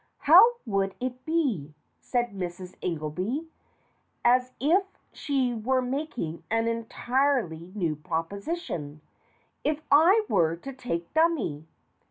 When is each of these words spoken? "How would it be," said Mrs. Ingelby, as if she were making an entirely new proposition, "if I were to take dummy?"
"How 0.21 0.53
would 0.65 0.95
it 0.99 1.23
be," 1.25 1.75
said 1.99 2.29
Mrs. 2.31 2.73
Ingelby, 2.81 3.47
as 4.25 4.51
if 4.59 4.83
she 5.13 5.53
were 5.53 5.79
making 5.79 6.41
an 6.49 6.67
entirely 6.67 7.71
new 7.75 7.95
proposition, 7.97 9.01
"if 9.63 9.83
I 9.91 10.25
were 10.27 10.55
to 10.55 10.73
take 10.73 11.13
dummy?" 11.13 11.67